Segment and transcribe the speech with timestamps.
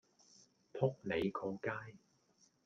[0.73, 1.95] 仆你個街